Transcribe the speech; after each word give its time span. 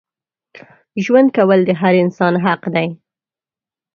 ژوند 1.03 1.27
کول 1.37 1.59
د 1.65 1.71
هر 1.81 1.93
انسان 2.03 2.33
حق 2.45 2.63
دی. 2.75 2.87